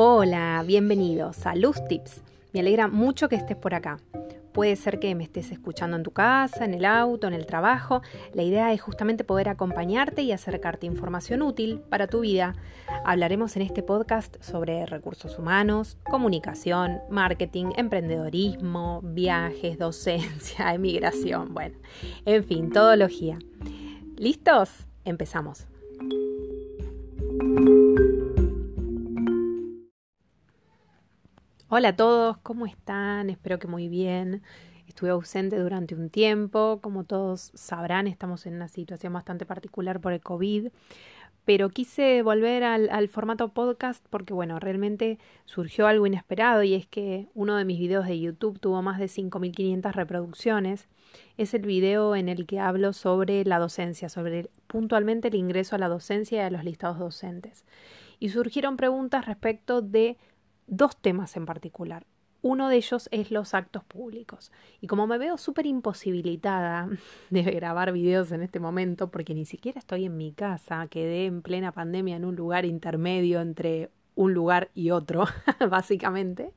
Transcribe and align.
Hola, 0.00 0.62
bienvenidos 0.64 1.44
a 1.44 1.56
Luz 1.56 1.84
Tips. 1.88 2.22
Me 2.52 2.60
alegra 2.60 2.86
mucho 2.86 3.28
que 3.28 3.34
estés 3.34 3.56
por 3.56 3.74
acá. 3.74 3.98
Puede 4.52 4.76
ser 4.76 5.00
que 5.00 5.12
me 5.16 5.24
estés 5.24 5.50
escuchando 5.50 5.96
en 5.96 6.04
tu 6.04 6.12
casa, 6.12 6.64
en 6.64 6.74
el 6.74 6.84
auto, 6.84 7.26
en 7.26 7.34
el 7.34 7.46
trabajo. 7.46 8.00
La 8.32 8.44
idea 8.44 8.72
es 8.72 8.80
justamente 8.80 9.24
poder 9.24 9.48
acompañarte 9.48 10.22
y 10.22 10.30
acercarte 10.30 10.86
información 10.86 11.42
útil 11.42 11.80
para 11.80 12.06
tu 12.06 12.20
vida. 12.20 12.54
Hablaremos 13.04 13.56
en 13.56 13.62
este 13.62 13.82
podcast 13.82 14.40
sobre 14.40 14.86
recursos 14.86 15.36
humanos, 15.36 15.98
comunicación, 16.08 17.00
marketing, 17.10 17.72
emprendedorismo, 17.76 19.00
viajes, 19.02 19.80
docencia, 19.80 20.74
emigración, 20.74 21.52
bueno, 21.54 21.76
en 22.24 22.44
fin, 22.44 22.70
todología. 22.70 23.40
¿Listos? 24.16 24.70
Empezamos. 25.04 25.66
Hola 31.70 31.88
a 31.90 31.96
todos, 31.96 32.38
¿cómo 32.38 32.64
están? 32.64 33.28
Espero 33.28 33.58
que 33.58 33.68
muy 33.68 33.88
bien. 33.88 34.40
Estuve 34.86 35.10
ausente 35.10 35.58
durante 35.58 35.94
un 35.94 36.08
tiempo, 36.08 36.78
como 36.80 37.04
todos 37.04 37.50
sabrán, 37.52 38.06
estamos 38.06 38.46
en 38.46 38.54
una 38.54 38.68
situación 38.68 39.12
bastante 39.12 39.44
particular 39.44 40.00
por 40.00 40.14
el 40.14 40.22
COVID, 40.22 40.68
pero 41.44 41.68
quise 41.68 42.22
volver 42.22 42.64
al, 42.64 43.08
formato 43.10 43.50
podcast 43.52 44.02
porque, 44.08 44.32
bueno, 44.32 44.58
realmente 44.58 45.18
surgió 45.44 45.86
algo 45.86 46.06
inesperado 46.06 46.62
y 46.62 46.72
es 46.72 46.86
que 46.86 47.28
uno 47.34 47.56
de 47.56 47.66
mis 47.66 47.78
videos 47.78 48.06
de 48.06 48.18
YouTube 48.18 48.58
tuvo 48.60 48.80
más 48.80 48.98
de 48.98 49.04
5.500 49.04 49.92
reproducciones. 49.92 50.88
Es 51.36 51.52
el 51.52 51.66
video 51.66 52.16
en 52.16 52.30
el 52.30 52.46
que 52.46 52.60
hablo 52.60 52.94
sobre 52.94 53.44
la 53.44 53.58
docencia, 53.58 54.08
sobre 54.08 54.48
puntualmente 54.68 55.28
el 55.28 55.34
ingreso 55.34 55.76
a 55.76 55.78
la 55.78 55.88
docencia 55.88 56.38
y 56.38 56.46
a 56.46 56.50
los 56.50 56.64
listados 56.64 56.98
docentes. 56.98 57.66
Y 58.20 58.30
surgieron 58.30 58.78
preguntas 58.78 59.26
respecto 59.26 59.82
de 59.82 60.16
dos 60.68 60.96
temas 60.96 61.36
en 61.36 61.46
particular. 61.46 62.06
Uno 62.40 62.68
de 62.68 62.76
ellos 62.76 63.08
es 63.10 63.32
los 63.32 63.52
actos 63.52 63.82
públicos. 63.82 64.52
Y 64.80 64.86
como 64.86 65.08
me 65.08 65.18
veo 65.18 65.38
súper 65.38 65.66
imposibilitada 65.66 66.88
de 67.30 67.42
grabar 67.42 67.92
videos 67.92 68.30
en 68.30 68.42
este 68.42 68.60
momento, 68.60 69.10
porque 69.10 69.34
ni 69.34 69.44
siquiera 69.44 69.80
estoy 69.80 70.04
en 70.04 70.16
mi 70.16 70.32
casa, 70.32 70.86
quedé 70.88 71.26
en 71.26 71.42
plena 71.42 71.72
pandemia 71.72 72.16
en 72.16 72.24
un 72.24 72.36
lugar 72.36 72.64
intermedio 72.64 73.40
entre 73.40 73.90
un 74.14 74.34
lugar 74.34 74.70
y 74.74 74.90
otro, 74.90 75.24
básicamente. 75.70 76.52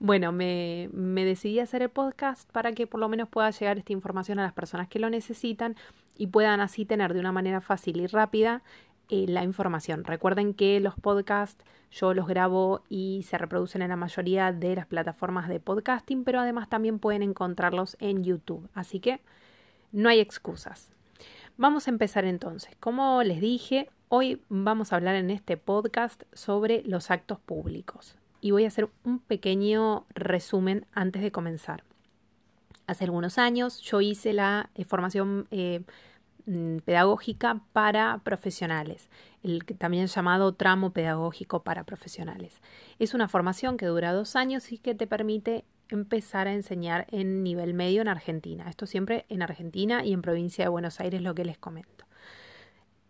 Bueno, 0.00 0.32
me, 0.32 0.88
me 0.92 1.24
decidí 1.24 1.60
a 1.60 1.64
hacer 1.64 1.82
el 1.82 1.88
podcast 1.88 2.50
para 2.50 2.72
que 2.72 2.88
por 2.88 2.98
lo 2.98 3.08
menos 3.08 3.28
pueda 3.28 3.50
llegar 3.50 3.78
esta 3.78 3.92
información 3.92 4.40
a 4.40 4.42
las 4.42 4.52
personas 4.52 4.88
que 4.88 4.98
lo 4.98 5.08
necesitan 5.08 5.76
y 6.16 6.28
puedan 6.28 6.60
así 6.60 6.84
tener 6.84 7.14
de 7.14 7.20
una 7.20 7.32
manera 7.32 7.60
fácil 7.60 8.00
y 8.00 8.06
rápida 8.06 8.62
eh, 9.08 9.26
la 9.28 9.44
información. 9.44 10.04
Recuerden 10.04 10.54
que 10.54 10.80
los 10.80 10.94
podcasts 10.94 11.64
yo 11.90 12.12
los 12.12 12.26
grabo 12.26 12.82
y 12.88 13.24
se 13.28 13.38
reproducen 13.38 13.82
en 13.82 13.90
la 13.90 13.96
mayoría 13.96 14.52
de 14.52 14.74
las 14.74 14.86
plataformas 14.86 15.48
de 15.48 15.60
podcasting, 15.60 16.24
pero 16.24 16.40
además 16.40 16.68
también 16.68 16.98
pueden 16.98 17.22
encontrarlos 17.22 17.96
en 18.00 18.24
YouTube. 18.24 18.68
Así 18.74 18.98
que 18.98 19.20
no 19.92 20.08
hay 20.08 20.18
excusas. 20.18 20.90
Vamos 21.56 21.86
a 21.86 21.90
empezar 21.90 22.24
entonces. 22.24 22.74
Como 22.80 23.22
les 23.22 23.40
dije, 23.40 23.88
hoy 24.08 24.42
vamos 24.48 24.92
a 24.92 24.96
hablar 24.96 25.14
en 25.14 25.30
este 25.30 25.56
podcast 25.56 26.24
sobre 26.32 26.82
los 26.82 27.12
actos 27.12 27.38
públicos 27.38 28.16
y 28.40 28.50
voy 28.50 28.64
a 28.64 28.68
hacer 28.68 28.90
un 29.04 29.20
pequeño 29.20 30.04
resumen 30.14 30.86
antes 30.92 31.22
de 31.22 31.30
comenzar. 31.30 31.84
Hace 32.86 33.04
algunos 33.04 33.38
años 33.38 33.80
yo 33.80 34.00
hice 34.00 34.32
la 34.32 34.68
eh, 34.74 34.84
formación 34.84 35.46
eh, 35.50 35.82
pedagógica 36.84 37.62
para 37.72 38.20
profesionales, 38.22 39.08
el 39.42 39.64
también 39.64 40.06
llamado 40.06 40.54
tramo 40.54 40.92
pedagógico 40.92 41.62
para 41.62 41.84
profesionales. 41.84 42.60
Es 42.98 43.14
una 43.14 43.28
formación 43.28 43.76
que 43.76 43.86
dura 43.86 44.12
dos 44.12 44.36
años 44.36 44.70
y 44.72 44.78
que 44.78 44.94
te 44.94 45.06
permite 45.06 45.64
empezar 45.88 46.46
a 46.46 46.54
enseñar 46.54 47.06
en 47.10 47.42
nivel 47.42 47.74
medio 47.74 48.02
en 48.02 48.08
Argentina. 48.08 48.68
Esto 48.68 48.86
siempre 48.86 49.26
en 49.28 49.42
Argentina 49.42 50.04
y 50.04 50.12
en 50.12 50.22
provincia 50.22 50.64
de 50.64 50.68
Buenos 50.68 51.00
Aires, 51.00 51.22
lo 51.22 51.34
que 51.34 51.44
les 51.44 51.58
comento. 51.58 52.04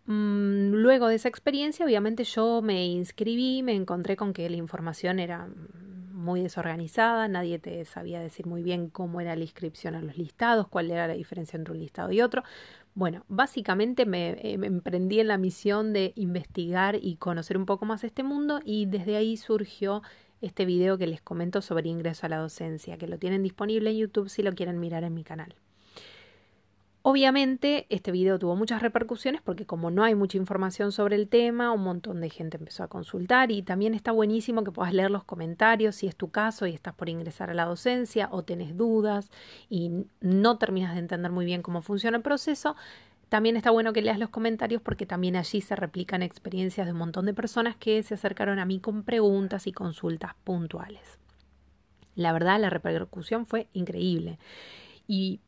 Mm, 0.05 0.71
luego 0.73 1.07
de 1.07 1.15
esa 1.15 1.29
experiencia, 1.29 1.85
obviamente 1.85 2.23
yo 2.23 2.61
me 2.61 2.85
inscribí, 2.85 3.63
me 3.63 3.75
encontré 3.75 4.15
con 4.15 4.33
que 4.33 4.49
la 4.49 4.57
información 4.57 5.19
era 5.19 5.47
muy 6.11 6.41
desorganizada, 6.41 7.27
nadie 7.27 7.59
te 7.59 7.85
sabía 7.85 8.19
decir 8.19 8.45
muy 8.47 8.63
bien 8.63 8.89
cómo 8.89 9.21
era 9.21 9.35
la 9.35 9.43
inscripción 9.43 9.95
a 9.95 10.01
los 10.01 10.17
listados, 10.17 10.67
cuál 10.67 10.89
era 10.91 11.07
la 11.07 11.13
diferencia 11.13 11.57
entre 11.57 11.73
un 11.73 11.79
listado 11.79 12.11
y 12.11 12.21
otro. 12.21 12.43
Bueno, 12.95 13.25
básicamente 13.27 14.05
me, 14.05 14.37
eh, 14.41 14.57
me, 14.57 14.67
emprendí 14.67 15.19
en 15.19 15.27
la 15.27 15.37
misión 15.37 15.91
de 15.91 16.13
investigar 16.15 16.97
y 17.01 17.17
conocer 17.17 17.57
un 17.57 17.65
poco 17.65 17.85
más 17.85 18.05
este 18.05 18.23
mundo 18.23 18.61
y 18.63 18.85
desde 18.85 19.17
ahí 19.17 19.35
surgió 19.35 20.01
este 20.39 20.63
video 20.63 20.97
que 20.97 21.05
les 21.05 21.21
comento 21.21 21.61
sobre 21.61 21.89
ingreso 21.89 22.25
a 22.25 22.29
la 22.29 22.37
docencia, 22.37 22.97
que 22.97 23.07
lo 23.07 23.19
tienen 23.19 23.43
disponible 23.43 23.89
en 23.91 23.97
YouTube 23.97 24.29
si 24.29 24.43
lo 24.43 24.53
quieren 24.53 24.79
mirar 24.79 25.03
en 25.03 25.13
mi 25.13 25.25
canal. 25.25 25.55
Obviamente 27.07 27.85
este 27.89 28.11
video 28.11 28.39
tuvo 28.39 28.55
muchas 28.55 28.81
repercusiones 28.81 29.39
porque 29.43 29.67
como 29.67 29.91
no 29.91 30.03
hay 30.03 30.15
mucha 30.15 30.39
información 30.39 30.91
sobre 30.91 31.15
el 31.15 31.29
tema, 31.29 31.71
un 31.71 31.83
montón 31.83 32.19
de 32.19 32.31
gente 32.31 32.57
empezó 32.57 32.81
a 32.81 32.87
consultar 32.87 33.51
y 33.51 33.61
también 33.61 33.93
está 33.93 34.11
buenísimo 34.11 34.63
que 34.63 34.71
puedas 34.71 34.91
leer 34.91 35.11
los 35.11 35.23
comentarios 35.23 35.97
si 35.97 36.07
es 36.07 36.15
tu 36.15 36.31
caso 36.31 36.65
y 36.65 36.73
estás 36.73 36.95
por 36.95 37.07
ingresar 37.07 37.51
a 37.51 37.53
la 37.53 37.65
docencia 37.65 38.27
o 38.31 38.41
tenés 38.41 38.75
dudas 38.75 39.29
y 39.69 40.07
no 40.19 40.57
terminas 40.57 40.95
de 40.95 41.01
entender 41.01 41.31
muy 41.31 41.45
bien 41.45 41.61
cómo 41.61 41.83
funciona 41.83 42.17
el 42.17 42.23
proceso. 42.23 42.75
También 43.29 43.55
está 43.55 43.69
bueno 43.69 43.93
que 43.93 44.01
leas 44.01 44.17
los 44.17 44.29
comentarios 44.29 44.81
porque 44.81 45.05
también 45.05 45.35
allí 45.35 45.61
se 45.61 45.75
replican 45.75 46.23
experiencias 46.23 46.87
de 46.87 46.93
un 46.93 46.97
montón 46.97 47.27
de 47.27 47.35
personas 47.35 47.75
que 47.75 48.01
se 48.01 48.15
acercaron 48.15 48.57
a 48.57 48.65
mí 48.65 48.79
con 48.79 49.03
preguntas 49.03 49.67
y 49.67 49.73
consultas 49.73 50.33
puntuales. 50.43 51.19
La 52.15 52.33
verdad, 52.33 52.59
la 52.59 52.71
repercusión 52.71 53.45
fue 53.45 53.67
increíble. 53.73 54.39
Y 55.07 55.39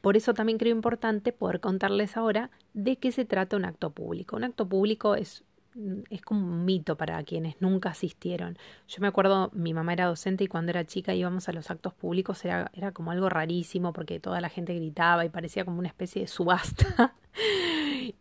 por 0.00 0.16
eso 0.16 0.34
también 0.34 0.58
creo 0.58 0.74
importante 0.74 1.32
poder 1.32 1.60
contarles 1.60 2.16
ahora 2.16 2.50
de 2.72 2.96
qué 2.96 3.12
se 3.12 3.24
trata 3.24 3.56
un 3.56 3.64
acto 3.64 3.90
público. 3.90 4.36
Un 4.36 4.44
acto 4.44 4.66
público 4.68 5.14
es, 5.14 5.44
mm, 5.74 6.00
es 6.08 6.22
como 6.22 6.46
un 6.46 6.64
mito 6.64 6.96
para 6.96 7.22
quienes 7.22 7.60
nunca 7.60 7.90
asistieron. 7.90 8.56
Yo 8.88 9.00
me 9.00 9.08
acuerdo, 9.08 9.50
mi 9.52 9.74
mamá 9.74 9.92
era 9.92 10.06
docente 10.06 10.44
y 10.44 10.46
cuando 10.46 10.70
era 10.70 10.86
chica 10.86 11.14
íbamos 11.14 11.48
a 11.48 11.52
los 11.52 11.70
actos 11.70 11.92
públicos, 11.92 12.44
era, 12.44 12.70
era 12.74 12.92
como 12.92 13.10
algo 13.10 13.28
rarísimo 13.28 13.92
porque 13.92 14.20
toda 14.20 14.40
la 14.40 14.48
gente 14.48 14.74
gritaba 14.74 15.24
y 15.24 15.28
parecía 15.28 15.64
como 15.64 15.78
una 15.78 15.88
especie 15.88 16.22
de 16.22 16.28
subasta. 16.28 17.14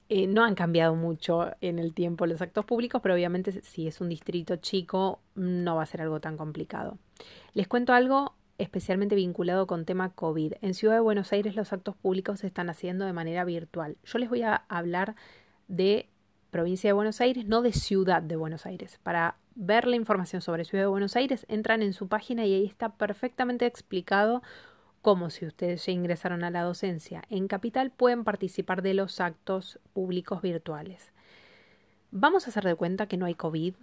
Eh, 0.07 0.27
no 0.27 0.43
han 0.43 0.53
cambiado 0.53 0.95
mucho 0.95 1.51
en 1.61 1.79
el 1.79 1.93
tiempo 1.93 2.27
los 2.27 2.41
actos 2.41 2.65
públicos, 2.65 3.01
pero 3.01 3.15
obviamente 3.15 3.51
si 3.63 3.87
es 3.87 4.01
un 4.01 4.09
distrito 4.09 4.55
chico 4.57 5.19
no 5.35 5.75
va 5.75 5.83
a 5.83 5.87
ser 5.87 6.01
algo 6.01 6.19
tan 6.19 6.37
complicado. 6.37 6.97
Les 7.53 7.67
cuento 7.67 7.93
algo 7.93 8.35
especialmente 8.59 9.15
vinculado 9.15 9.65
con 9.65 9.85
tema 9.85 10.09
COVID. 10.09 10.53
En 10.61 10.73
Ciudad 10.73 10.93
de 10.93 10.99
Buenos 10.99 11.33
Aires 11.33 11.55
los 11.55 11.73
actos 11.73 11.95
públicos 11.95 12.41
se 12.41 12.47
están 12.47 12.69
haciendo 12.69 13.05
de 13.05 13.13
manera 13.13 13.43
virtual. 13.45 13.97
Yo 14.03 14.19
les 14.19 14.29
voy 14.29 14.43
a 14.43 14.63
hablar 14.67 15.15
de 15.67 16.09
provincia 16.51 16.89
de 16.89 16.93
Buenos 16.93 17.21
Aires, 17.21 17.45
no 17.45 17.61
de 17.61 17.73
Ciudad 17.73 18.21
de 18.21 18.35
Buenos 18.35 18.65
Aires. 18.65 18.99
Para 19.01 19.37
ver 19.55 19.87
la 19.87 19.95
información 19.95 20.41
sobre 20.41 20.65
Ciudad 20.65 20.83
de 20.83 20.89
Buenos 20.89 21.15
Aires, 21.15 21.45
entran 21.49 21.81
en 21.81 21.93
su 21.93 22.07
página 22.07 22.45
y 22.45 22.53
ahí 22.53 22.65
está 22.65 22.89
perfectamente 22.89 23.65
explicado 23.65 24.43
cómo 25.01 25.29
si 25.29 25.45
ustedes 25.45 25.85
ya 25.85 25.91
ingresaron 25.91 26.43
a 26.43 26.51
la 26.51 26.63
docencia 26.63 27.23
en 27.29 27.47
Capital 27.47 27.91
pueden 27.91 28.23
participar 28.23 28.81
de 28.81 28.93
los 28.93 29.21
actos 29.21 29.79
públicos 29.93 30.41
virtuales. 30.41 31.11
Vamos 32.11 32.45
a 32.45 32.49
hacer 32.49 32.63
de 32.63 32.75
cuenta 32.75 33.07
que 33.07 33.17
no 33.17 33.25
hay 33.25 33.35
COVID, 33.35 33.75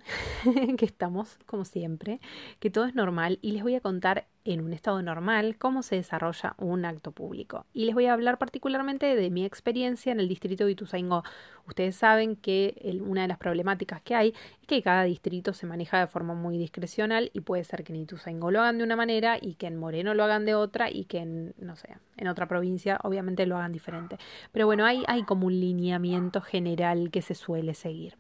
que 0.76 0.84
estamos 0.84 1.38
como 1.46 1.64
siempre, 1.64 2.20
que 2.58 2.70
todo 2.70 2.84
es 2.84 2.94
normal 2.94 3.38
y 3.40 3.52
les 3.52 3.62
voy 3.62 3.76
a 3.76 3.80
contar 3.80 4.26
en 4.52 4.60
un 4.60 4.72
estado 4.72 5.02
normal 5.02 5.56
cómo 5.58 5.82
se 5.82 5.96
desarrolla 5.96 6.54
un 6.58 6.84
acto 6.84 7.12
público. 7.12 7.66
Y 7.72 7.84
les 7.84 7.94
voy 7.94 8.06
a 8.06 8.12
hablar 8.12 8.38
particularmente 8.38 9.16
de 9.16 9.30
mi 9.30 9.44
experiencia 9.44 10.12
en 10.12 10.20
el 10.20 10.28
distrito 10.28 10.64
de 10.64 10.72
Ituzaingó. 10.72 11.24
Ustedes 11.66 11.96
saben 11.96 12.36
que 12.36 12.98
una 13.04 13.22
de 13.22 13.28
las 13.28 13.38
problemáticas 13.38 14.00
que 14.02 14.14
hay 14.14 14.34
es 14.60 14.66
que 14.66 14.82
cada 14.82 15.02
distrito 15.02 15.52
se 15.52 15.66
maneja 15.66 15.98
de 15.98 16.06
forma 16.06 16.34
muy 16.34 16.58
discrecional 16.58 17.30
y 17.32 17.40
puede 17.40 17.64
ser 17.64 17.82
que 17.82 17.92
en 17.92 18.00
Ituzaingó 18.00 18.50
lo 18.50 18.60
hagan 18.60 18.78
de 18.78 18.84
una 18.84 18.96
manera 18.96 19.38
y 19.40 19.54
que 19.54 19.66
en 19.66 19.76
Moreno 19.76 20.14
lo 20.14 20.24
hagan 20.24 20.44
de 20.44 20.54
otra 20.54 20.90
y 20.90 21.04
que 21.04 21.18
en, 21.18 21.54
no 21.58 21.76
sé, 21.76 21.96
en 22.16 22.28
otra 22.28 22.46
provincia 22.46 22.98
obviamente 23.02 23.46
lo 23.46 23.56
hagan 23.56 23.72
diferente. 23.72 24.18
Pero 24.52 24.66
bueno, 24.66 24.84
hay, 24.84 25.02
hay 25.08 25.24
como 25.24 25.46
un 25.46 25.58
lineamiento 25.58 26.40
general 26.40 27.10
que 27.10 27.22
se 27.22 27.34
suele 27.34 27.74
seguir. 27.74 28.16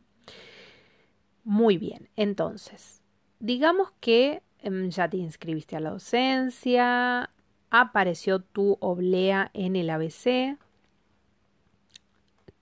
Muy 1.44 1.78
bien, 1.78 2.08
entonces, 2.16 3.02
digamos 3.38 3.92
que 4.00 4.42
ya 4.88 5.08
te 5.08 5.16
inscribiste 5.16 5.76
a 5.76 5.80
la 5.80 5.90
docencia, 5.90 7.30
apareció 7.70 8.40
tu 8.40 8.76
oblea 8.80 9.50
en 9.54 9.76
el 9.76 9.90
ABC. 9.90 10.58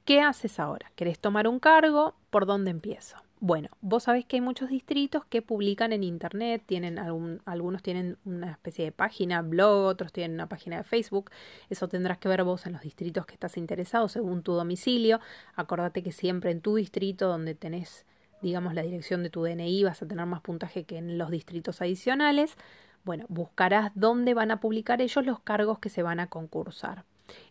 ¿Qué 0.05 0.21
haces 0.21 0.61
ahora? 0.61 0.93
¿Querés 0.97 1.19
tomar 1.19 1.49
un 1.49 1.59
cargo? 1.59 2.15
¿Por 2.31 2.47
dónde 2.47 2.71
empiezo? 2.71 3.17
Bueno, 3.41 3.69
vos 3.81 4.05
sabés 4.05 4.25
que 4.25 4.37
hay 4.37 4.41
muchos 4.41 4.71
distritos 4.71 5.25
que 5.27 5.43
publican 5.43 5.93
en 5.93 6.03
internet, 6.03 6.63
tienen 6.65 6.99
algún, 6.99 7.43
algunos 7.45 7.83
tienen 7.83 8.17
una 8.25 8.53
especie 8.53 8.87
de 8.87 8.93
página, 8.93 9.43
blog, 9.43 9.87
otros 9.87 10.13
tienen 10.13 10.35
una 10.35 10.49
página 10.49 10.79
de 10.79 10.85
Facebook. 10.85 11.31
Eso 11.69 11.89
tendrás 11.89 12.19
que 12.19 12.29
ver 12.29 12.43
vos 12.45 12.65
en 12.67 12.73
los 12.73 12.83
distritos 12.83 13.27
que 13.27 13.35
estás 13.35 13.57
interesado 13.57 14.09
según 14.09 14.43
tu 14.43 14.53
domicilio. 14.53 15.21
Acordate 15.57 16.03
que 16.03 16.13
siempre 16.13 16.53
en 16.53 16.61
tu 16.61 16.77
distrito 16.77 17.29
donde 17.29 17.55
tenés 17.55 18.07
digamos, 18.45 18.75
la 18.75 18.83
dirección 18.83 19.23
de 19.23 19.31
tu 19.31 19.43
DNI, 19.43 19.83
vas 19.85 20.03
a 20.03 20.07
tener 20.07 20.27
más 20.27 20.43
puntaje 20.43 20.85
que 20.85 20.99
en 20.99 21.19
los 21.19 21.31
distritos 21.31 21.81
adicionales. 21.81 22.57
Bueno, 23.03 23.25
buscarás 23.29 23.91
dónde 23.95 24.35
van 24.35 24.51
a 24.51 24.61
publicar 24.61 25.01
ellos 25.01 25.25
los 25.25 25.41
cargos 25.41 25.79
que 25.79 25.89
se 25.89 26.03
van 26.03 26.21
a 26.21 26.29
concursar. 26.29 27.05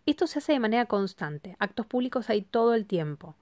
Esto 0.06 0.28
se 0.28 0.38
hace 0.40 0.54
de 0.54 0.60
manera 0.60 0.86
constante. 0.86 1.56
Actos 1.60 1.88
públicos 1.88 2.30
hay 2.30 2.44
todo 2.44 2.75
el 2.75 2.86
tiempo. 2.86 3.36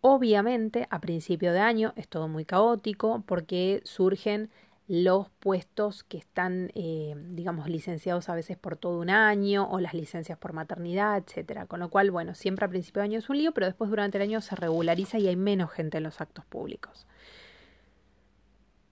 Obviamente, 0.00 0.88
a 0.90 1.00
principio 1.00 1.52
de 1.52 1.60
año 1.60 1.92
es 1.96 2.08
todo 2.08 2.26
muy 2.26 2.44
caótico 2.44 3.22
porque 3.26 3.80
surgen 3.84 4.50
los 4.88 5.28
puestos 5.28 6.02
que 6.02 6.16
están, 6.16 6.72
eh, 6.74 7.14
digamos, 7.30 7.68
licenciados 7.68 8.30
a 8.30 8.34
veces 8.34 8.56
por 8.56 8.78
todo 8.78 8.98
un 8.98 9.10
año 9.10 9.68
o 9.70 9.80
las 9.80 9.92
licencias 9.92 10.38
por 10.38 10.54
maternidad, 10.54 11.18
etcétera. 11.18 11.66
Con 11.66 11.80
lo 11.80 11.90
cual, 11.90 12.10
bueno, 12.10 12.34
siempre 12.34 12.64
a 12.64 12.68
principio 12.70 13.02
de 13.02 13.08
año 13.08 13.18
es 13.18 13.28
un 13.28 13.36
lío, 13.36 13.52
pero 13.52 13.66
después 13.66 13.90
durante 13.90 14.16
el 14.16 14.22
año 14.22 14.40
se 14.40 14.56
regulariza 14.56 15.18
y 15.18 15.28
hay 15.28 15.36
menos 15.36 15.70
gente 15.70 15.98
en 15.98 16.04
los 16.04 16.22
actos 16.22 16.46
públicos. 16.46 17.06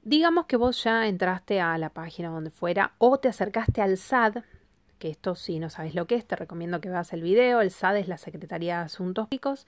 Digamos 0.03 0.45
que 0.45 0.59
vos 0.59 0.85
ya 0.85 1.09
entraste 1.09 1.63
a 1.63 1.79
la 1.79 1.89
página 1.89 2.29
donde 2.29 2.51
fuera 2.51 2.93
o 2.99 3.17
te 3.19 3.29
acercaste 3.29 3.81
al 3.81 3.97
SAD, 3.97 4.45
que 4.99 5.09
esto 5.09 5.35
si 5.35 5.59
no 5.59 5.71
sabes 5.71 5.95
lo 5.95 6.07
que 6.07 6.17
es, 6.17 6.27
te 6.27 6.37
recomiendo 6.37 6.83
que 6.83 6.91
veas 6.91 7.15
el 7.15 7.23
video. 7.23 7.63
El 7.63 7.71
SAD 7.71 7.97
es 7.97 8.09
la 8.09 8.19
Secretaría 8.19 8.79
de 8.79 8.85
Asuntos 8.85 9.29
Públicos, 9.29 9.67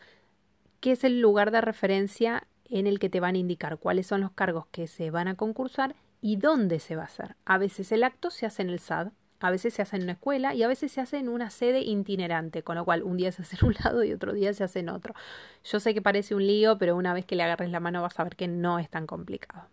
que 0.81 0.93
es 0.93 1.05
el 1.05 1.23
lugar 1.23 1.53
de 1.53 1.63
referencia 1.63 2.47
en 2.67 2.87
el 2.87 2.99
que 2.99 3.09
te 3.09 3.19
van 3.19 3.35
a 3.35 3.39
indicar 3.39 3.79
cuáles 3.79 4.07
son 4.07 4.21
los 4.21 4.33
cargos 4.33 4.67
que 4.67 4.87
se 4.89 5.11
van 5.11 5.27
a 5.27 5.35
concursar 5.35 5.97
y 6.21 6.37
dónde 6.37 6.81
se 6.81 6.97
va 6.97 7.03
a 7.03 7.07
hacer. 7.07 7.37
A 7.45 7.59
veces 7.59 7.93
el 7.93 8.05
acto 8.05 8.31
se 8.31 8.47
hace 8.47 8.63
en 8.63 8.71
el 8.71 8.81
SAD, 8.81 9.09
a 9.41 9.51
veces 9.51 9.75
se 9.75 9.83
hace 9.83 9.97
en 9.97 10.03
una 10.03 10.13
escuela 10.13 10.55
y 10.55 10.63
a 10.63 10.69
veces 10.69 10.91
se 10.91 11.01
hace 11.01 11.19
en 11.19 11.29
una 11.29 11.51
sede 11.51 11.81
itinerante, 11.81 12.63
con 12.63 12.77
lo 12.77 12.85
cual 12.85 13.03
un 13.05 13.17
día 13.17 13.31
se 13.31 13.43
hace 13.43 13.57
en 13.61 13.67
un 13.67 13.75
lado 13.85 14.03
y 14.05 14.13
otro 14.13 14.33
día 14.33 14.53
se 14.53 14.65
hace 14.65 14.81
en 14.81 14.89
otro. 14.89 15.15
Yo 15.65 15.81
sé 15.81 15.95
que 15.95 16.03
parece 16.03 16.35
un 16.35 16.47
lío, 16.47 16.79
pero 16.79 16.97
una 16.97 17.15
vez 17.15 17.25
que 17.25 17.37
le 17.37 17.45
agarres 17.45 17.71
la 17.71 17.81
mano 17.81 18.03
vas 18.03 18.19
a 18.19 18.25
ver 18.25 18.37
que 18.37 18.49
no 18.49 18.79
es 18.79 18.89
tan 18.89 19.07
complicado. 19.07 19.69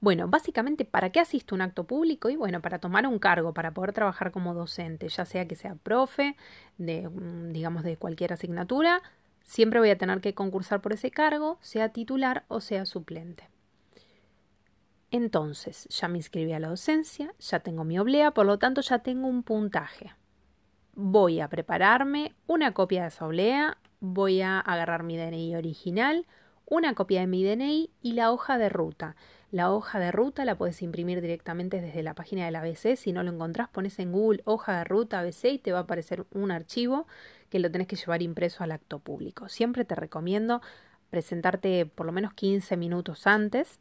Bueno, 0.00 0.28
básicamente, 0.28 0.84
¿para 0.84 1.10
qué 1.10 1.18
asiste 1.18 1.54
un 1.54 1.60
acto 1.60 1.84
público? 1.84 2.30
Y 2.30 2.36
bueno, 2.36 2.62
para 2.62 2.78
tomar 2.78 3.06
un 3.06 3.18
cargo, 3.18 3.52
para 3.52 3.72
poder 3.72 3.92
trabajar 3.92 4.30
como 4.30 4.54
docente, 4.54 5.08
ya 5.08 5.24
sea 5.24 5.48
que 5.48 5.56
sea 5.56 5.74
profe, 5.74 6.36
de, 6.78 7.08
mm, 7.08 7.52
digamos, 7.52 7.82
de 7.82 7.96
cualquier 7.96 8.32
asignatura, 8.32 9.02
siempre 9.42 9.80
voy 9.80 9.90
a 9.90 9.98
tener 9.98 10.20
que 10.20 10.34
concursar 10.34 10.80
por 10.80 10.92
ese 10.92 11.10
cargo, 11.10 11.58
sea 11.62 11.88
titular 11.90 12.44
o 12.48 12.60
sea 12.60 12.86
suplente. 12.86 13.48
Entonces, 15.10 15.86
ya 15.88 16.08
me 16.08 16.18
inscribí 16.18 16.52
a 16.52 16.60
la 16.60 16.68
docencia, 16.68 17.34
ya 17.38 17.60
tengo 17.60 17.84
mi 17.84 17.98
oblea, 17.98 18.32
por 18.32 18.46
lo 18.46 18.58
tanto 18.58 18.82
ya 18.82 18.98
tengo 18.98 19.26
un 19.26 19.42
puntaje. 19.42 20.14
Voy 20.94 21.40
a 21.40 21.48
prepararme 21.48 22.34
una 22.46 22.74
copia 22.74 23.02
de 23.02 23.08
esa 23.08 23.26
oblea, 23.26 23.78
voy 24.00 24.42
a 24.42 24.60
agarrar 24.60 25.04
mi 25.04 25.16
DNI 25.16 25.56
original, 25.56 26.26
una 26.66 26.94
copia 26.94 27.20
de 27.20 27.26
mi 27.26 27.42
DNI 27.42 27.90
y 28.02 28.12
la 28.12 28.30
hoja 28.32 28.58
de 28.58 28.68
ruta. 28.68 29.16
La 29.50 29.72
hoja 29.72 29.98
de 29.98 30.12
ruta 30.12 30.44
la 30.44 30.58
puedes 30.58 30.82
imprimir 30.82 31.22
directamente 31.22 31.80
desde 31.80 32.02
la 32.02 32.14
página 32.14 32.44
del 32.44 32.56
ABC. 32.56 32.96
Si 32.96 33.12
no 33.12 33.22
lo 33.22 33.30
encontrás, 33.32 33.68
pones 33.68 33.98
en 33.98 34.12
Google 34.12 34.42
hoja 34.44 34.76
de 34.78 34.84
ruta 34.84 35.20
ABC 35.20 35.44
y 35.44 35.58
te 35.58 35.72
va 35.72 35.78
a 35.78 35.82
aparecer 35.82 36.26
un 36.32 36.50
archivo 36.50 37.06
que 37.48 37.58
lo 37.58 37.70
tenés 37.70 37.86
que 37.86 37.96
llevar 37.96 38.20
impreso 38.20 38.62
al 38.62 38.72
acto 38.72 38.98
público. 38.98 39.48
Siempre 39.48 39.86
te 39.86 39.94
recomiendo 39.94 40.60
presentarte 41.08 41.86
por 41.86 42.04
lo 42.04 42.12
menos 42.12 42.34
15 42.34 42.76
minutos 42.76 43.26
antes 43.26 43.80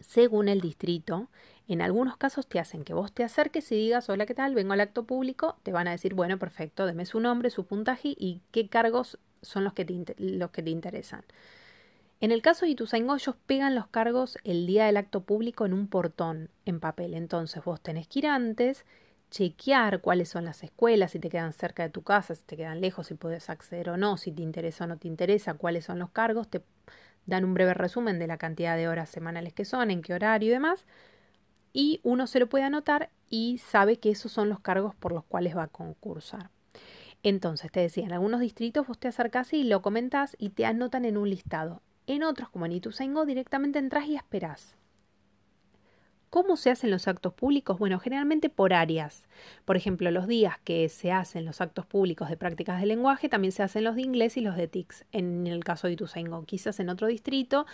según 0.00 0.48
el 0.48 0.60
distrito. 0.60 1.28
En 1.68 1.82
algunos 1.82 2.16
casos 2.16 2.46
te 2.46 2.60
hacen 2.60 2.84
que 2.84 2.94
vos 2.94 3.12
te 3.12 3.24
acerques 3.24 3.70
y 3.72 3.76
digas, 3.76 4.08
hola, 4.08 4.26
¿qué 4.26 4.34
tal? 4.34 4.54
Vengo 4.54 4.72
al 4.72 4.80
acto 4.80 5.04
público. 5.04 5.56
Te 5.62 5.72
van 5.72 5.88
a 5.88 5.92
decir, 5.92 6.14
bueno, 6.14 6.38
perfecto, 6.38 6.86
deme 6.86 7.06
su 7.06 7.20
nombre, 7.20 7.50
su 7.50 7.66
puntaje 7.66 8.14
y 8.16 8.40
qué 8.52 8.68
cargos 8.68 9.18
son 9.42 9.64
los 9.64 9.72
que 9.72 9.84
te, 9.84 10.14
los 10.18 10.50
que 10.50 10.62
te 10.62 10.70
interesan. 10.70 11.24
En 12.20 12.32
el 12.32 12.40
caso 12.40 12.64
de 12.64 12.72
Ituzaingó, 12.72 13.14
ellos 13.16 13.34
pegan 13.46 13.74
los 13.74 13.88
cargos 13.88 14.38
el 14.44 14.66
día 14.66 14.86
del 14.86 14.96
acto 14.96 15.22
público 15.22 15.66
en 15.66 15.74
un 15.74 15.86
portón, 15.88 16.48
en 16.64 16.80
papel. 16.80 17.14
Entonces 17.14 17.62
vos 17.62 17.80
tenés 17.80 18.08
que 18.08 18.20
ir 18.20 18.26
antes, 18.26 18.86
chequear 19.30 20.00
cuáles 20.00 20.30
son 20.30 20.44
las 20.44 20.62
escuelas, 20.62 21.10
si 21.10 21.18
te 21.18 21.28
quedan 21.28 21.52
cerca 21.52 21.82
de 21.82 21.90
tu 21.90 22.02
casa, 22.02 22.34
si 22.34 22.42
te 22.42 22.56
quedan 22.56 22.80
lejos, 22.80 23.08
si 23.08 23.14
puedes 23.14 23.50
acceder 23.50 23.90
o 23.90 23.96
no, 23.98 24.16
si 24.16 24.32
te 24.32 24.42
interesa 24.42 24.84
o 24.84 24.86
no 24.86 24.96
te 24.96 25.08
interesa, 25.08 25.54
cuáles 25.54 25.84
son 25.84 25.98
los 25.98 26.10
cargos. 26.10 26.48
Te 26.48 26.62
dan 27.26 27.44
un 27.44 27.54
breve 27.54 27.74
resumen 27.74 28.18
de 28.18 28.26
la 28.26 28.38
cantidad 28.38 28.76
de 28.76 28.88
horas 28.88 29.10
semanales 29.10 29.52
que 29.52 29.64
son, 29.64 29.90
en 29.90 30.02
qué 30.02 30.14
horario 30.14 30.48
y 30.48 30.52
demás, 30.52 30.86
y 31.72 32.00
uno 32.02 32.26
se 32.26 32.40
lo 32.40 32.48
puede 32.48 32.64
anotar 32.64 33.10
y 33.28 33.58
sabe 33.58 33.98
que 33.98 34.10
esos 34.10 34.32
son 34.32 34.48
los 34.48 34.60
cargos 34.60 34.94
por 34.94 35.12
los 35.12 35.24
cuales 35.24 35.56
va 35.56 35.64
a 35.64 35.68
concursar. 35.68 36.50
Entonces, 37.22 37.70
te 37.72 37.80
decía, 37.80 38.04
en 38.04 38.12
algunos 38.12 38.40
distritos 38.40 38.86
vos 38.86 38.98
te 38.98 39.08
acercás 39.08 39.52
y 39.52 39.64
lo 39.64 39.82
comentás 39.82 40.36
y 40.38 40.50
te 40.50 40.64
anotan 40.64 41.04
en 41.04 41.16
un 41.16 41.28
listado. 41.28 41.82
En 42.06 42.22
otros, 42.22 42.48
como 42.50 42.66
en 42.66 42.72
Ituzaingó, 42.72 43.26
directamente 43.26 43.78
entras 43.78 44.06
y 44.06 44.14
esperás. 44.14 44.76
¿Cómo 46.30 46.56
se 46.56 46.70
hacen 46.70 46.90
los 46.90 47.06
actos 47.08 47.32
públicos? 47.32 47.78
Bueno, 47.78 47.98
generalmente 47.98 48.48
por 48.48 48.72
áreas. 48.72 49.24
Por 49.64 49.76
ejemplo, 49.76 50.10
los 50.10 50.26
días 50.26 50.58
que 50.64 50.88
se 50.88 51.12
hacen 51.12 51.44
los 51.44 51.60
actos 51.60 51.86
públicos 51.86 52.28
de 52.28 52.36
prácticas 52.36 52.80
de 52.80 52.86
lenguaje, 52.86 53.28
también 53.28 53.52
se 53.52 53.62
hacen 53.62 53.84
los 53.84 53.94
de 53.94 54.02
inglés 54.02 54.36
y 54.36 54.40
los 54.40 54.56
de 54.56 54.66
TICS, 54.66 55.04
en 55.12 55.46
el 55.46 55.62
caso 55.64 55.86
de 55.86 55.94
Ituzaingó. 55.94 56.44
Quizás 56.44 56.80
en 56.80 56.88
otro 56.88 57.06
distrito, 57.06 57.66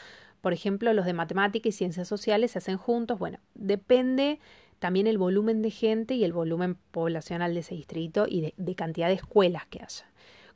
por 0.42 0.52
ejemplo, 0.52 0.92
los 0.92 1.06
de 1.06 1.14
matemática 1.14 1.68
y 1.68 1.72
ciencias 1.72 2.08
sociales 2.08 2.52
se 2.52 2.58
hacen 2.58 2.76
juntos. 2.76 3.18
Bueno, 3.18 3.38
depende 3.54 4.38
también 4.78 5.06
el 5.06 5.16
volumen 5.16 5.62
de 5.62 5.70
gente 5.70 6.14
y 6.14 6.24
el 6.24 6.32
volumen 6.32 6.76
poblacional 6.90 7.54
de 7.54 7.60
ese 7.60 7.74
distrito 7.74 8.26
y 8.28 8.42
de, 8.42 8.54
de 8.56 8.74
cantidad 8.74 9.08
de 9.08 9.14
escuelas 9.14 9.66
que 9.66 9.82
haya. 9.82 10.06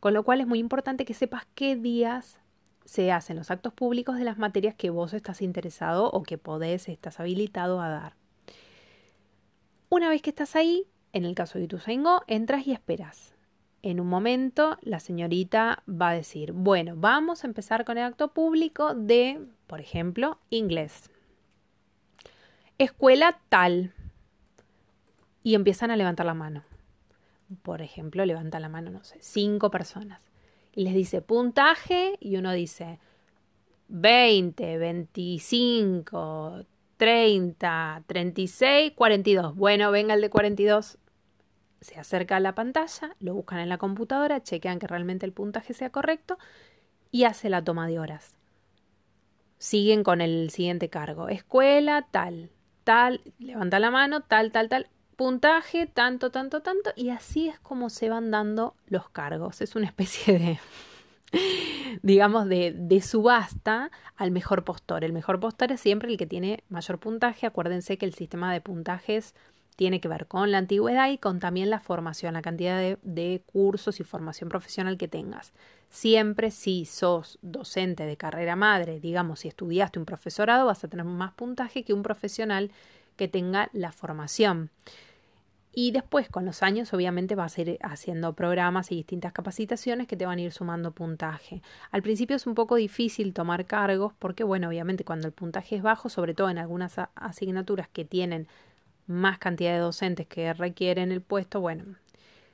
Con 0.00 0.12
lo 0.12 0.22
cual 0.22 0.40
es 0.40 0.46
muy 0.46 0.58
importante 0.58 1.04
que 1.04 1.14
sepas 1.14 1.46
qué 1.54 1.76
días 1.76 2.38
se 2.86 3.10
hacen 3.12 3.36
los 3.36 3.50
actos 3.50 3.72
públicos 3.72 4.16
de 4.16 4.24
las 4.24 4.38
materias 4.38 4.74
que 4.74 4.90
vos 4.90 5.12
estás 5.12 5.42
interesado 5.42 6.08
o 6.10 6.22
que 6.22 6.38
podés, 6.38 6.88
estás 6.88 7.20
habilitado 7.20 7.80
a 7.80 7.88
dar. 7.88 8.14
Una 9.88 10.08
vez 10.08 10.22
que 10.22 10.30
estás 10.30 10.56
ahí, 10.56 10.86
en 11.12 11.24
el 11.24 11.34
caso 11.34 11.58
de 11.58 11.64
Ituzaingó, 11.64 12.22
entras 12.28 12.66
y 12.66 12.72
esperas. 12.72 13.34
En 13.82 14.00
un 14.00 14.08
momento, 14.08 14.78
la 14.82 15.00
señorita 15.00 15.82
va 15.88 16.10
a 16.10 16.14
decir, 16.14 16.52
bueno, 16.52 16.94
vamos 16.96 17.42
a 17.42 17.48
empezar 17.48 17.84
con 17.84 17.98
el 17.98 18.04
acto 18.04 18.32
público 18.32 18.94
de, 18.94 19.44
por 19.66 19.80
ejemplo, 19.80 20.38
inglés. 20.50 21.10
Escuela 22.78 23.40
tal. 23.48 23.92
Y 25.42 25.54
empiezan 25.54 25.90
a 25.90 25.96
levantar 25.96 26.26
la 26.26 26.34
mano. 26.34 26.62
Por 27.62 27.82
ejemplo, 27.82 28.24
levantan 28.24 28.62
la 28.62 28.68
mano, 28.68 28.90
no 28.90 29.04
sé, 29.04 29.18
cinco 29.20 29.70
personas 29.70 30.20
y 30.76 30.84
les 30.84 30.94
dice 30.94 31.22
puntaje 31.22 32.16
y 32.20 32.36
uno 32.36 32.52
dice 32.52 33.00
20, 33.88 34.78
25, 34.78 36.66
30, 36.98 38.02
36, 38.06 38.92
42. 38.94 39.56
Bueno, 39.56 39.90
venga 39.90 40.14
el 40.14 40.20
de 40.20 40.30
42. 40.30 40.98
Se 41.80 41.98
acerca 41.98 42.36
a 42.36 42.40
la 42.40 42.54
pantalla, 42.54 43.16
lo 43.20 43.34
buscan 43.34 43.60
en 43.60 43.70
la 43.70 43.78
computadora, 43.78 44.42
chequean 44.42 44.78
que 44.78 44.86
realmente 44.86 45.24
el 45.24 45.32
puntaje 45.32 45.72
sea 45.72 45.90
correcto 45.90 46.36
y 47.10 47.24
hace 47.24 47.48
la 47.48 47.64
toma 47.64 47.86
de 47.86 47.98
horas. 47.98 48.34
Siguen 49.58 50.04
con 50.04 50.20
el 50.20 50.50
siguiente 50.50 50.90
cargo. 50.90 51.30
Escuela, 51.30 52.06
tal, 52.10 52.50
tal, 52.84 53.22
levanta 53.38 53.78
la 53.78 53.90
mano, 53.90 54.20
tal, 54.20 54.52
tal, 54.52 54.68
tal 54.68 54.90
puntaje, 55.16 55.86
tanto, 55.86 56.30
tanto, 56.30 56.60
tanto, 56.60 56.92
y 56.94 57.10
así 57.10 57.48
es 57.48 57.58
como 57.60 57.90
se 57.90 58.08
van 58.08 58.30
dando 58.30 58.74
los 58.86 59.08
cargos. 59.08 59.60
Es 59.60 59.74
una 59.74 59.86
especie 59.86 60.38
de, 60.38 60.58
digamos, 62.02 62.48
de, 62.48 62.72
de, 62.76 63.00
subasta 63.00 63.90
al 64.16 64.30
mejor 64.30 64.64
postor. 64.64 65.04
El 65.04 65.12
mejor 65.12 65.40
postor 65.40 65.72
es 65.72 65.80
siempre 65.80 66.10
el 66.10 66.18
que 66.18 66.26
tiene 66.26 66.62
mayor 66.68 66.98
puntaje. 66.98 67.46
Acuérdense 67.46 67.98
que 67.98 68.06
el 68.06 68.14
sistema 68.14 68.52
de 68.52 68.60
puntajes 68.60 69.34
tiene 69.76 70.00
que 70.00 70.08
ver 70.08 70.26
con 70.26 70.50
la 70.50 70.58
antigüedad 70.58 71.10
y 71.10 71.18
con 71.18 71.38
también 71.38 71.68
la 71.68 71.80
formación, 71.80 72.34
la 72.34 72.42
cantidad 72.42 72.78
de, 72.78 72.98
de 73.02 73.42
cursos 73.46 74.00
y 74.00 74.04
formación 74.04 74.48
profesional 74.48 74.96
que 74.96 75.08
tengas. 75.08 75.52
Siempre 75.90 76.50
si 76.50 76.86
sos 76.86 77.38
docente 77.42 78.06
de 78.06 78.16
carrera 78.16 78.56
madre, 78.56 79.00
digamos, 79.00 79.40
si 79.40 79.48
estudiaste 79.48 79.98
un 79.98 80.06
profesorado, 80.06 80.66
vas 80.66 80.82
a 80.82 80.88
tener 80.88 81.04
más 81.04 81.32
puntaje 81.32 81.84
que 81.84 81.92
un 81.92 82.02
profesional 82.02 82.70
que 83.16 83.28
tenga 83.28 83.68
la 83.72 83.92
formación. 83.92 84.70
Y 85.78 85.90
después, 85.90 86.30
con 86.30 86.46
los 86.46 86.62
años, 86.62 86.94
obviamente 86.94 87.34
vas 87.34 87.58
a 87.58 87.60
ir 87.60 87.78
haciendo 87.82 88.32
programas 88.32 88.90
y 88.90 88.94
distintas 88.94 89.34
capacitaciones 89.34 90.06
que 90.06 90.16
te 90.16 90.24
van 90.24 90.38
a 90.38 90.40
ir 90.40 90.50
sumando 90.50 90.92
puntaje. 90.92 91.60
Al 91.90 92.00
principio 92.00 92.34
es 92.34 92.46
un 92.46 92.54
poco 92.54 92.76
difícil 92.76 93.34
tomar 93.34 93.66
cargos 93.66 94.14
porque, 94.18 94.42
bueno, 94.42 94.68
obviamente 94.68 95.04
cuando 95.04 95.26
el 95.26 95.34
puntaje 95.34 95.76
es 95.76 95.82
bajo, 95.82 96.08
sobre 96.08 96.32
todo 96.32 96.48
en 96.48 96.56
algunas 96.56 96.96
asignaturas 97.14 97.88
que 97.90 98.06
tienen 98.06 98.48
más 99.06 99.38
cantidad 99.38 99.74
de 99.74 99.80
docentes 99.80 100.26
que 100.26 100.54
requieren 100.54 101.12
el 101.12 101.20
puesto, 101.20 101.60
bueno, 101.60 101.84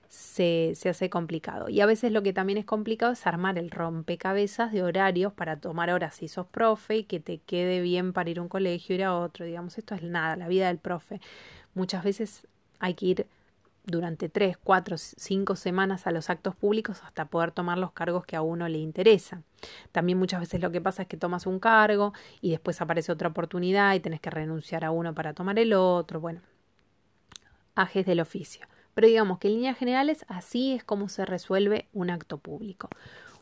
se, 0.09 0.73
se, 0.75 0.89
hace 0.89 1.09
complicado. 1.09 1.69
Y 1.69 1.81
a 1.81 1.87
veces 1.87 2.11
lo 2.11 2.25
que 2.25 2.33
también 2.33 2.59
es 2.59 2.65
complicado 2.65 3.13
es 3.13 3.25
armar 3.25 3.57
el 3.57 3.71
rompecabezas 3.71 4.73
de 4.73 4.83
horarios 4.83 5.33
para 5.33 5.61
tomar 5.61 5.91
horas 5.91 6.17
si 6.17 6.27
sos 6.27 6.49
profe 6.49 6.97
y 6.97 7.05
que 7.05 7.21
te 7.21 7.39
quede 7.39 7.83
bien 7.83 8.13
para 8.13 8.31
ir 8.31 8.41
a 8.41 8.43
un 8.43 8.49
colegio, 8.49 8.97
ir 8.97 9.05
a 9.05 9.17
otro. 9.17 9.47
Digamos, 9.47 9.79
esto 9.79 9.95
es 9.95 10.03
nada, 10.03 10.35
la 10.35 10.49
vida 10.49 10.67
del 10.67 10.79
profe. 10.79 11.21
Muchas 11.75 12.03
veces 12.03 12.49
hay 12.83 12.95
que 12.95 13.07
ir 13.07 13.27
durante 13.85 14.29
tres, 14.29 14.57
cuatro, 14.59 14.97
cinco 14.99 15.57
semanas 15.57 16.07
a 16.07 16.11
los 16.11 16.31
actos 16.31 16.55
públicos 16.55 17.01
hasta 17.05 17.25
poder 17.25 17.53
tomar 17.53 17.79
los 17.79 17.93
cargos 17.93 18.27
que 18.27 18.37
a 18.37 18.43
uno 18.43 18.69
le 18.69 18.79
interesa. 18.79 19.43
También 19.93 20.19
muchas 20.19 20.41
veces 20.41 20.61
lo 20.61 20.71
que 20.71 20.81
pasa 20.81 21.03
es 21.03 21.09
que 21.09 21.17
tomas 21.17 21.47
un 21.47 21.59
cargo 21.59 22.13
y 22.41 22.51
después 22.51 22.81
aparece 22.81 23.11
otra 23.11 23.29
oportunidad 23.29 23.95
y 23.95 24.01
tenés 24.01 24.21
que 24.21 24.31
renunciar 24.31 24.85
a 24.85 24.91
uno 24.91 25.15
para 25.15 25.33
tomar 25.33 25.59
el 25.59 25.73
otro. 25.73 26.21
Bueno, 26.21 26.41
ajes 27.75 28.05
del 28.05 28.21
oficio. 28.21 28.67
Pero 28.95 29.07
digamos 29.07 29.39
que 29.39 29.49
en 29.49 29.55
líneas 29.55 29.79
generales 29.79 30.25
así 30.29 30.75
es 30.75 30.85
como 30.85 31.09
se 31.09 31.25
resuelve 31.25 31.87
un 31.93 32.11
acto 32.11 32.39
público. 32.39 32.89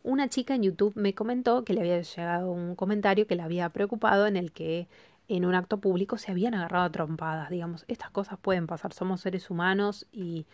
Una 0.02 0.28
chica 0.28 0.54
en 0.54 0.62
YouTube 0.62 0.94
me 0.97 1.14
comentó 1.14 1.64
que 1.64 1.75
le 1.75 1.80
había 1.80 2.00
llegado 2.00 2.50
un 2.50 2.75
comentario 2.75 3.26
que 3.26 3.37
le 3.37 3.42
había 3.42 3.68
preocupado 3.68 4.26
en 4.26 4.37
el 4.37 4.52
que 4.52 4.88
en 5.31 5.45
un 5.45 5.55
acto 5.55 5.79
público 5.79 6.19
se 6.19 6.33
habían 6.33 6.55
agarrado 6.55 6.85
a 6.85 6.91
trompadas. 6.91 7.51
Digamos, 7.51 7.85
estas 7.87 8.11
cosas 8.11 8.39
pueden 8.41 8.67
pasar, 8.67 8.93
somos 8.93 9.21
seres 9.21 9.49
humanos 9.49 10.09
y 10.11 10.47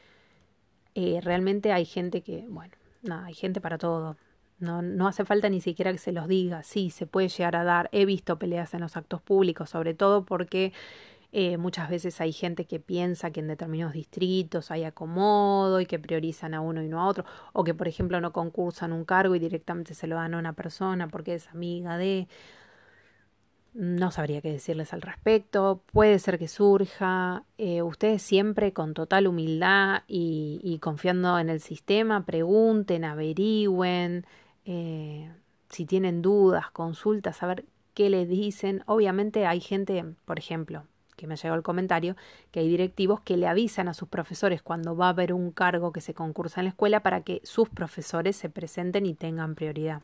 eh, 0.95 1.21
realmente 1.23 1.73
hay 1.73 1.87
gente 1.87 2.21
que, 2.21 2.45
bueno, 2.49 2.75
nada, 3.03 3.27
hay 3.27 3.35
gente 3.35 3.63
para 3.63 3.79
todo. 3.79 4.17
No, 4.59 4.83
no 4.83 5.09
hace 5.09 5.25
falta 5.25 5.49
ni 5.49 5.63
siquiera 5.63 5.93
que 5.93 5.99
se 5.99 6.13
los 6.13 6.29
diga. 6.29 6.63
Sí, 6.63 6.91
se 6.91 7.07
puede 7.07 7.29
llegar 7.29 7.57
a 7.57 7.65
dar. 7.65 7.89
He 7.91 8.05
visto 8.05 8.39
peleas 8.39 8.75
en 8.75 8.81
los 8.83 8.99
actos 8.99 9.23
públicos, 9.23 9.71
sobre 9.71 9.95
todo 9.95 10.27
porque 10.27 10.75
eh, 11.33 11.57
muchas 11.57 11.89
veces 11.89 12.21
hay 12.21 12.33
gente 12.33 12.67
que 12.67 12.79
piensa 12.79 13.31
que 13.31 13.41
en 13.41 13.49
determinados 13.49 13.95
distritos 13.95 14.71
hay 14.71 14.85
acomodo 14.85 15.81
y 15.81 15.87
que 15.87 15.99
priorizan 15.99 16.53
a 16.53 16.61
uno 16.61 16.83
y 16.83 16.89
no 16.89 17.01
a 17.01 17.07
otro, 17.09 17.25
o 17.55 17.65
que 17.65 17.75
por 17.75 17.89
ejemplo 17.89 18.21
no 18.21 18.33
concursan 18.33 18.93
un 18.93 19.07
cargo 19.07 19.35
y 19.35 19.39
directamente 19.39 19.95
se 19.95 20.07
lo 20.07 20.17
dan 20.17 20.35
a 20.35 20.39
una 20.39 20.53
persona 20.53 21.09
porque 21.09 21.35
es 21.35 21.49
amiga 21.49 21.97
de... 21.97 22.29
No 23.79 24.11
sabría 24.11 24.41
qué 24.41 24.51
decirles 24.53 24.95
al 24.95 25.03
respecto. 25.03 25.83
Puede 25.93 26.19
ser 26.19 26.39
que 26.39 26.49
surja. 26.49 27.45
Eh, 27.59 27.83
ustedes 27.83 28.23
siempre 28.23 28.73
con 28.73 28.95
total 28.95 29.27
humildad 29.27 30.03
y, 30.09 30.79
confiando 30.81 31.39
en 31.39 31.51
el 31.51 31.61
sistema, 31.61 32.25
pregunten, 32.25 33.05
averigüen. 33.05 34.25
Eh, 34.65 35.31
si 35.69 35.85
tienen 35.85 36.23
dudas, 36.23 36.71
consultas, 36.71 37.43
a 37.43 37.49
ver 37.49 37.67
qué 37.93 38.09
les 38.09 38.27
dicen. 38.31 38.83
Obviamente 38.87 39.45
hay 39.45 39.61
gente, 39.61 40.07
por 40.25 40.39
ejemplo, 40.39 40.85
que 41.15 41.27
me 41.27 41.37
llegó 41.37 41.55
el 41.55 41.63
comentario, 41.63 42.17
que 42.53 42.61
hay 42.61 42.69
directivos 42.71 43.21
que 43.21 43.37
le 43.37 43.47
avisan 43.47 43.89
a 43.89 43.95
sus 43.95 44.09
profesores 44.09 44.63
cuando 44.63 44.97
va 44.97 45.09
a 45.09 45.11
haber 45.11 45.35
un 45.35 45.51
cargo 45.51 45.93
que 45.93 46.01
se 46.01 46.15
concursa 46.15 46.63
en 46.63 46.65
la 46.65 46.71
escuela 46.71 47.01
para 47.01 47.21
que 47.21 47.43
sus 47.45 47.69
profesores 47.69 48.37
se 48.37 48.49
presenten 48.49 49.05
y 49.05 49.13
tengan 49.13 49.55
prioridad. 49.55 50.01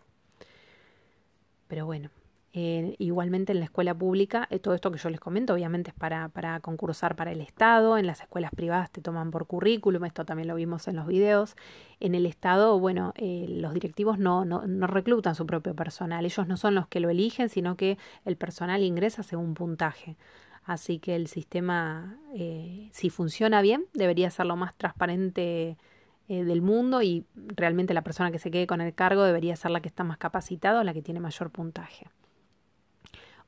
Pero 1.68 1.86
bueno, 1.86 2.10
eh, 2.54 2.96
igualmente 2.98 3.52
en 3.52 3.60
la 3.60 3.64
escuela 3.64 3.94
pública, 3.94 4.46
eh, 4.50 4.58
todo 4.58 4.74
esto 4.74 4.90
que 4.90 4.98
yo 4.98 5.08
les 5.10 5.20
comento 5.20 5.54
obviamente 5.54 5.90
es 5.90 5.94
para, 5.94 6.28
para, 6.28 6.60
concursar 6.60 7.16
para 7.16 7.32
el 7.32 7.40
Estado, 7.40 7.96
en 7.98 8.06
las 8.06 8.20
escuelas 8.20 8.50
privadas 8.54 8.90
te 8.90 9.00
toman 9.00 9.30
por 9.30 9.46
currículum, 9.46 10.04
esto 10.04 10.24
también 10.24 10.48
lo 10.48 10.54
vimos 10.54 10.86
en 10.88 10.96
los 10.96 11.06
videos, 11.06 11.56
en 12.00 12.14
el 12.14 12.26
Estado, 12.26 12.78
bueno, 12.78 13.12
eh, 13.16 13.46
los 13.48 13.72
directivos 13.74 14.18
no, 14.18 14.44
no, 14.44 14.66
no 14.66 14.86
reclutan 14.86 15.34
su 15.34 15.46
propio 15.46 15.74
personal, 15.74 16.24
ellos 16.24 16.46
no 16.46 16.56
son 16.56 16.74
los 16.74 16.86
que 16.88 17.00
lo 17.00 17.10
eligen, 17.10 17.48
sino 17.48 17.76
que 17.76 17.96
el 18.24 18.36
personal 18.36 18.82
ingresa 18.82 19.22
según 19.22 19.54
puntaje. 19.54 20.16
Así 20.64 20.98
que 20.98 21.16
el 21.16 21.26
sistema, 21.26 22.18
eh, 22.34 22.88
si 22.92 23.10
funciona 23.10 23.62
bien, 23.62 23.86
debería 23.94 24.30
ser 24.30 24.46
lo 24.46 24.56
más 24.56 24.76
transparente 24.76 25.76
eh, 26.28 26.44
del 26.44 26.62
mundo 26.62 27.02
y 27.02 27.24
realmente 27.34 27.94
la 27.94 28.02
persona 28.02 28.30
que 28.30 28.38
se 28.38 28.50
quede 28.50 28.66
con 28.66 28.80
el 28.80 28.94
cargo 28.94 29.24
debería 29.24 29.56
ser 29.56 29.72
la 29.72 29.80
que 29.80 29.88
está 29.88 30.04
más 30.04 30.18
capacitada 30.18 30.80
o 30.80 30.84
la 30.84 30.94
que 30.94 31.02
tiene 31.02 31.18
mayor 31.18 31.50
puntaje. 31.50 32.06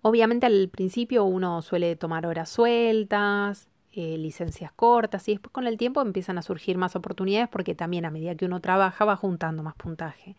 Obviamente 0.06 0.44
al 0.44 0.68
principio 0.68 1.24
uno 1.24 1.62
suele 1.62 1.96
tomar 1.96 2.26
horas 2.26 2.50
sueltas, 2.50 3.68
eh, 3.90 4.18
licencias 4.18 4.70
cortas 4.70 5.26
y 5.28 5.32
después 5.32 5.50
con 5.50 5.66
el 5.66 5.78
tiempo 5.78 6.02
empiezan 6.02 6.36
a 6.36 6.42
surgir 6.42 6.76
más 6.76 6.94
oportunidades 6.94 7.48
porque 7.48 7.74
también 7.74 8.04
a 8.04 8.10
medida 8.10 8.34
que 8.34 8.44
uno 8.44 8.60
trabaja 8.60 9.06
va 9.06 9.16
juntando 9.16 9.62
más 9.62 9.74
puntaje. 9.76 10.36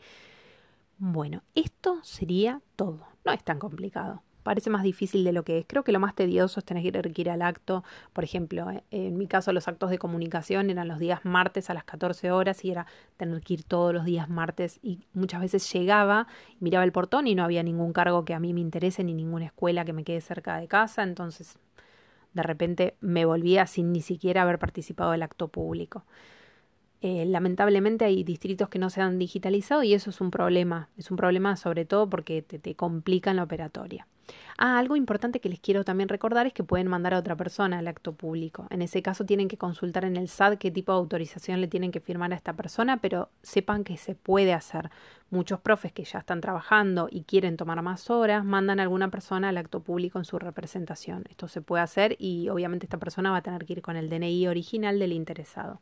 Bueno, 1.00 1.42
esto 1.56 1.98
sería 2.04 2.62
todo. 2.76 3.08
No 3.26 3.32
es 3.32 3.44
tan 3.44 3.58
complicado 3.58 4.22
parece 4.46 4.70
más 4.70 4.84
difícil 4.84 5.24
de 5.24 5.34
lo 5.34 5.44
que 5.44 5.58
es. 5.58 5.66
Creo 5.68 5.84
que 5.84 5.92
lo 5.92 6.00
más 6.00 6.14
tedioso 6.14 6.60
es 6.60 6.66
tener 6.66 6.84
que 6.94 7.22
ir 7.22 7.32
al 7.32 7.42
acto. 7.42 7.84
Por 8.14 8.24
ejemplo, 8.24 8.70
eh, 8.70 8.84
en 8.92 9.18
mi 9.18 9.26
caso 9.26 9.52
los 9.52 9.68
actos 9.68 9.90
de 9.90 9.98
comunicación 9.98 10.70
eran 10.70 10.88
los 10.88 11.00
días 11.00 11.26
martes 11.26 11.72
a 11.72 11.74
las 11.74 11.84
14 11.84 12.32
horas 12.32 12.64
y 12.64 12.70
era 12.70 12.86
tener 13.18 13.42
que 13.42 13.56
ir 13.56 13.64
todos 13.64 13.92
los 13.92 14.06
días 14.06 14.30
martes 14.30 14.80
y 14.84 15.00
muchas 15.14 15.42
veces 15.42 15.74
llegaba, 15.74 16.28
miraba 16.60 16.84
el 16.84 16.92
portón 16.92 17.26
y 17.26 17.34
no 17.34 17.44
había 17.44 17.64
ningún 17.64 17.92
cargo 17.92 18.24
que 18.24 18.36
a 18.36 18.40
mí 18.40 18.54
me 18.54 18.62
interese 18.62 19.04
ni 19.04 19.16
ninguna 19.16 19.46
escuela 19.46 19.84
que 19.84 19.94
me 19.94 20.04
quede 20.04 20.22
cerca 20.22 20.58
de 20.58 20.68
casa, 20.68 21.02
entonces 21.02 21.58
de 22.34 22.44
repente 22.44 22.98
me 23.02 23.26
volvía 23.26 23.66
sin 23.66 23.92
ni 23.92 24.02
siquiera 24.02 24.44
haber 24.44 24.60
participado 24.60 25.12
del 25.12 25.24
acto 25.24 25.48
público. 25.48 26.04
Eh, 27.02 27.26
lamentablemente 27.26 28.06
hay 28.06 28.24
distritos 28.24 28.70
que 28.70 28.78
no 28.78 28.92
se 28.92 29.02
han 29.02 29.18
digitalizado 29.18 29.82
y 29.82 29.96
eso 29.96 30.12
es 30.12 30.22
un 30.22 30.30
problema. 30.30 30.90
Es 30.98 31.10
un 31.10 31.18
problema 31.18 31.56
sobre 31.56 31.86
todo 31.86 32.08
porque 32.08 32.44
te, 32.44 32.60
te 32.60 32.76
complican 32.76 33.38
la 33.38 33.44
operatoria. 33.44 34.08
Ah, 34.58 34.80
algo 34.80 34.96
importante 34.96 35.40
que 35.40 35.50
les 35.50 35.60
quiero 35.60 35.84
también 35.84 36.08
recordar 36.10 36.48
es 36.48 36.54
que 36.54 36.64
pueden 36.64 36.88
mandar 36.88 37.14
a 37.14 37.20
otra 37.20 37.36
persona 37.36 37.80
al 37.80 37.88
acto 37.88 38.14
público. 38.14 38.68
En 38.70 38.82
ese 38.82 39.02
caso 39.02 39.26
tienen 39.26 39.48
que 39.48 39.58
consultar 39.58 40.06
en 40.06 40.16
el 40.16 40.30
SAT 40.30 40.58
qué 40.58 40.72
tipo 40.72 40.92
de 40.94 40.98
autorización 40.98 41.62
le 41.62 41.68
tienen 41.68 41.92
que 41.92 42.00
firmar 42.00 42.32
a 42.32 42.36
esta 42.36 42.54
persona, 42.54 42.98
pero 42.98 43.30
sepan 43.44 43.84
que 43.84 43.98
se 43.98 44.16
puede 44.16 44.54
hacer. 44.54 44.90
Muchos 45.30 45.60
profes 45.60 45.92
que 45.92 46.06
ya 46.06 46.20
están 46.20 46.40
trabajando 46.40 47.08
y 47.12 47.24
quieren 47.24 47.58
tomar 47.58 47.82
más 47.82 48.10
horas, 48.10 48.46
mandan 48.46 48.80
a 48.80 48.84
alguna 48.84 49.10
persona 49.10 49.50
al 49.50 49.58
acto 49.58 49.82
público 49.82 50.20
en 50.20 50.26
su 50.26 50.40
representación. 50.40 51.26
Esto 51.30 51.48
se 51.48 51.62
puede 51.62 51.84
hacer 51.84 52.16
y 52.20 52.50
obviamente 52.50 52.86
esta 52.86 52.98
persona 52.98 53.32
va 53.32 53.38
a 53.38 53.42
tener 53.42 53.66
que 53.66 53.74
ir 53.74 53.82
con 53.82 53.98
el 53.98 54.10
DNI 54.10 54.48
original 54.48 55.00
del 55.00 55.12
interesado 55.12 55.82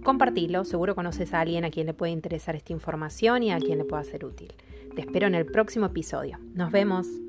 compartilo, 0.03 0.63
seguro 0.63 0.93
conoces 0.93 1.33
a 1.33 1.39
alguien 1.39 1.65
a 1.65 1.71
quien 1.71 1.87
le 1.87 1.95
puede 1.95 2.11
interesar 2.11 2.55
esta 2.55 2.71
información 2.71 3.41
y 3.41 3.51
a 3.51 3.57
quien 3.57 3.79
le 3.79 3.85
pueda 3.85 4.03
ser 4.03 4.25
útil. 4.25 4.53
Te 4.95 5.01
espero 5.01 5.25
en 5.25 5.35
el 5.35 5.45
próximo 5.45 5.87
episodio. 5.87 6.39
Nos 6.53 6.71
vemos. 6.71 7.22